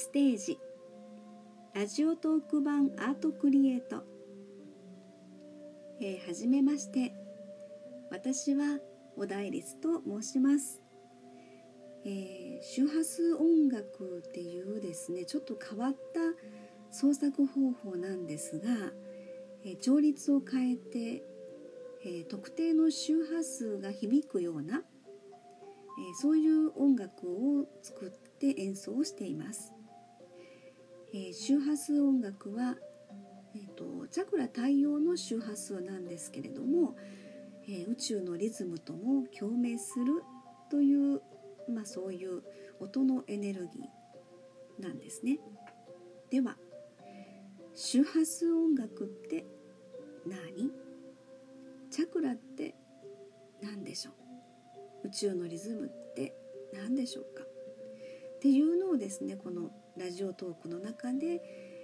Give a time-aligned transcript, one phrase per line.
[0.00, 0.58] ステージ。
[1.74, 4.02] ラジオトーク版アートクリエイト、
[6.00, 7.12] えー、はじめまして。
[8.10, 8.78] 私は
[9.14, 10.80] 小田イリスと申します、
[12.06, 15.98] えー、周波数音楽っていうですねちょっと変わった
[16.90, 18.70] 創作方法なんですが、
[19.66, 21.22] えー、調律を変えて、
[22.06, 24.82] えー、特定の周波数が響くような、え
[26.22, 29.74] そういう音楽を作って演奏をしています。
[31.12, 32.76] え周波数音楽は、
[33.54, 36.96] えーと、チャクラ対応の周波数なんですけれども、
[37.68, 40.22] え宇宙のリズムとも共鳴する
[40.70, 41.20] という、
[41.68, 42.42] まあ、そういう
[42.78, 45.38] 音のエネルギーなんですね。
[46.30, 46.56] では
[47.74, 49.44] 周波数音楽って
[50.26, 50.70] 何？
[51.90, 52.76] チャクラって
[53.60, 54.12] 何でしょ
[55.04, 55.08] う？
[55.08, 56.34] 宇宙のリズムって
[56.72, 57.42] 何でしょうか？
[58.40, 61.42] っていうのをですねこのラジオトークの中で、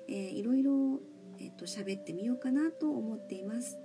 [0.09, 1.01] えー、いろいろ、
[1.39, 3.77] えーと、喋ってみようかなと思っています、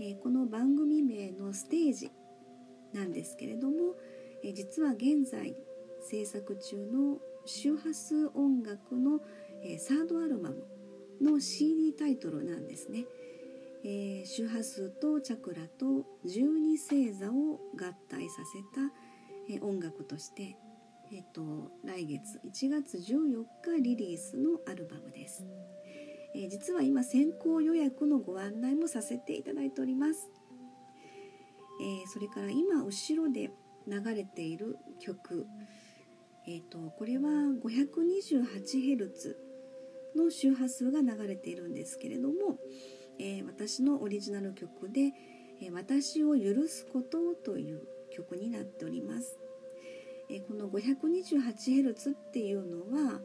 [0.00, 2.10] えー、この番組名のステージ
[2.92, 3.94] なんですけれども、
[4.42, 5.54] えー、実は現在
[6.10, 9.20] 制作中の周波数音楽の、
[9.62, 10.64] えー、サードアルバム
[11.20, 13.04] の CD タイトルなんですね、
[13.84, 18.92] えー、周波数とチャクラと十二星座を合体させた、
[19.48, 20.56] えー、音楽として
[21.14, 21.42] えっと、
[21.84, 23.44] 来月1月14
[23.76, 25.44] 日リリースのアルバムです、
[26.34, 30.30] えー、実は今先行予約のご案内もさせていただいております、
[31.82, 33.50] えー、それから今後ろで
[33.86, 35.46] 流れている曲
[36.44, 37.28] えっと、これは
[37.62, 39.36] 528Hz
[40.16, 42.58] の周波数が流れているんですけれども、
[43.20, 45.12] えー、私のオリジナル曲で
[45.62, 49.41] 「え私を許すこと」という曲になっております。
[50.34, 53.20] えこの 528Hz っていうのは、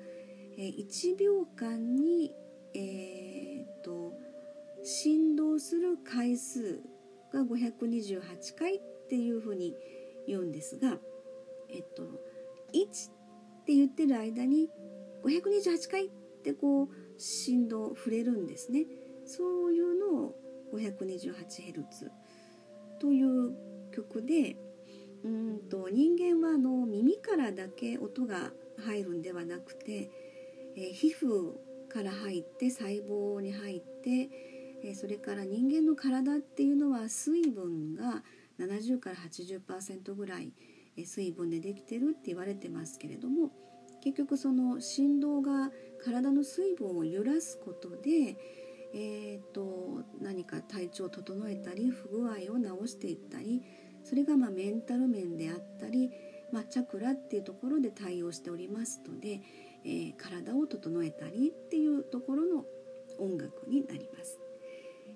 [0.58, 2.34] え1秒間に、
[2.74, 4.14] えーと、
[4.84, 6.82] 振動する回数
[7.32, 8.22] が528
[8.58, 9.74] 回っていうふうに
[10.28, 10.98] 言うんですが、
[11.70, 12.14] えっと、1っ
[13.66, 14.70] て言ってる間に
[15.24, 16.10] 528回っ
[16.44, 18.86] てこう振動触れるんですね。
[19.26, 20.36] そういうのを
[20.74, 22.10] 528Hz
[23.00, 23.56] という
[23.92, 24.58] 曲で、
[25.24, 28.52] うんと人間はあの耳からだけ音が
[28.86, 30.12] 入るんではなくて、
[30.76, 31.54] えー、皮膚
[31.90, 34.30] から入って細胞に入って、
[34.84, 38.24] えー、それから人間の体っていうのは水分が
[38.60, 40.52] 70から80%ぐらい
[40.98, 43.52] え水分でできてるって言われてますけれども
[44.04, 45.72] 結局その振動が
[46.04, 48.38] 体の水分を揺らすことで、
[48.94, 53.64] えーと何か体調を整えたり不具合を治していったり
[54.08, 56.12] それがまメンタル面であったり、
[56.54, 59.42] まあ、チャクラっていうところで対応しておりますので、
[59.84, 62.64] えー、体を整えたりっていうところの
[63.20, 64.40] 音楽になります。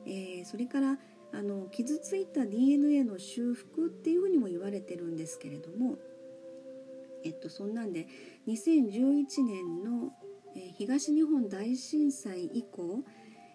[0.06, 1.00] えー、それから
[1.32, 5.98] あの傷ついた DNA の修復っていうふうにも言われてるんですけれども、
[7.24, 8.08] えっと、そんなんで
[8.48, 10.12] 2011年の、
[10.78, 13.06] 東日本大震災以降、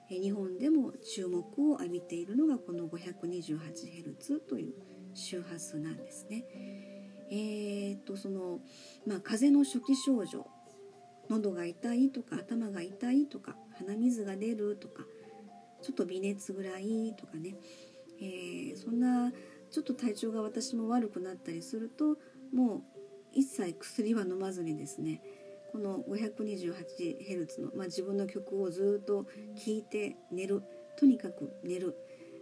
[0.08, 4.74] 日本でも注目を浴びているのがこの 528Hz という
[5.16, 6.44] 周波数なんですね。
[7.30, 8.60] えー、っとその、
[9.06, 10.46] まあ、風邪の初期症状
[11.28, 15.02] 喉が痛いとか頭が痛いとか鼻水が出るとか
[15.82, 17.56] ちょっと微熱ぐらいとかね、
[18.20, 19.32] えー、そんな
[19.72, 22.16] ちょっと体調が私も悪くなったりすると
[22.54, 22.82] もう
[23.32, 25.20] 一切薬は飲まずにですね
[25.72, 29.24] この 528Hz の、まあ、自分の曲をずっと
[29.56, 30.62] 聴いて寝る。
[30.98, 31.94] とにかく寝る。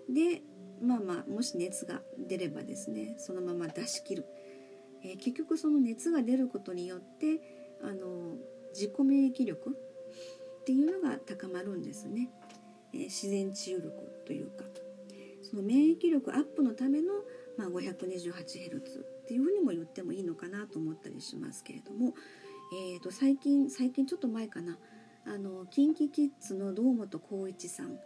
[0.09, 0.43] で
[0.83, 4.27] まあまあもし熱が出ればですねそのまま出し切る、
[5.05, 7.41] えー、結局その熱が出ることによって
[7.83, 8.37] あの
[8.73, 12.31] 自己免疫力っていうのが高まるんですね、
[12.93, 14.65] えー、自然治癒力というか。
[15.45, 17.13] その免疫力アップのための、
[17.59, 22.15] まあ、528Hz っていうふうにも言ってもいいのかなと思ったりしますけれども、
[22.73, 24.79] えー、と最近最近ちょっと前かな。
[25.27, 27.99] あの KinKiKids の堂本光一さん。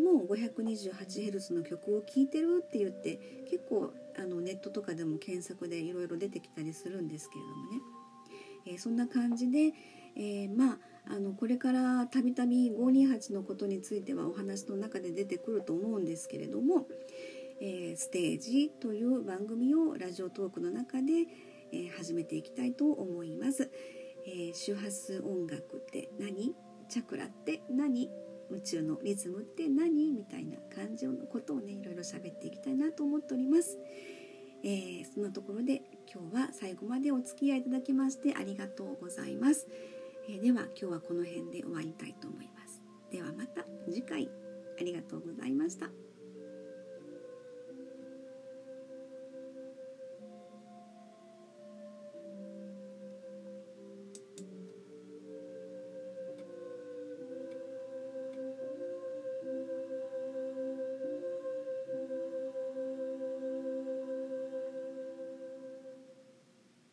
[0.00, 7.80] も 528Hz の曲を聴いてるって言って結構あのネットとかでも検索でいろいろ出てきたりするんですけれどもね、
[8.66, 9.72] えー、そんな感じで、
[10.16, 16.86] えー、まああのこれからたびたび528のことについてはお話の中で出てくると思うんですけれども、
[17.60, 21.26] えー、ステージという番組をラジオトークの中で、
[21.72, 23.70] え始めていきたいと思います。
[24.26, 26.54] え周波数音楽って何？
[26.88, 28.10] チャクラって何？
[28.50, 33.78] 宇宙のリズムって何みたいな感じのことをねいろいろ喋っていきたいなと思っております。
[34.62, 35.82] えー、そんなところで
[36.12, 39.66] 今日は最後までお付き合いいただきましてありがとうございます。
[40.28, 42.80] えー、では今日はこの辺で終わりたいと思います
[43.10, 44.30] ではまた次回
[44.78, 46.09] ありがとうございました。